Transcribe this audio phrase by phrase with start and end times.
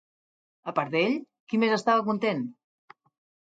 [0.71, 1.13] A part d'ell,
[1.53, 2.45] qui més estava content?